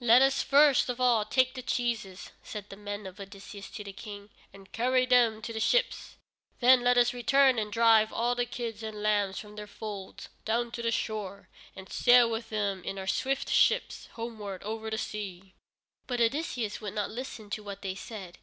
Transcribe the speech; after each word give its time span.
"Let 0.00 0.22
us 0.22 0.42
first 0.42 0.88
of 0.88 1.02
all 1.02 1.26
take 1.26 1.52
the 1.52 1.60
cheeses," 1.60 2.30
said 2.42 2.70
the 2.70 2.78
men 2.78 3.06
of 3.06 3.20
Odysseus 3.20 3.68
to 3.72 3.84
their 3.84 3.92
King, 3.92 4.30
"and 4.50 4.72
carry 4.72 5.04
them 5.04 5.42
to 5.42 5.52
the 5.52 5.60
ships. 5.60 6.16
Then 6.60 6.80
let 6.82 6.96
us 6.96 7.12
return 7.12 7.58
and 7.58 7.70
drive 7.70 8.10
all 8.10 8.34
the 8.34 8.46
kids 8.46 8.82
and 8.82 9.02
lambs 9.02 9.38
from 9.38 9.54
their 9.56 9.66
folds 9.66 10.30
down 10.46 10.70
to 10.70 10.82
the 10.82 10.90
shore, 10.90 11.50
and 11.76 11.92
sail 11.92 12.30
with 12.30 12.48
them 12.48 12.82
in 12.84 12.98
our 12.98 13.06
swift 13.06 13.50
ships 13.50 14.08
homeward 14.12 14.62
over 14.62 14.88
the 14.88 14.96
sea." 14.96 15.52
But 16.06 16.22
Odysseus 16.22 16.80
would 16.80 16.94
not 16.94 17.10
listen 17.10 17.50
to 17.50 17.62
what 17.62 17.82
they 17.82 17.94
said. 17.96 18.38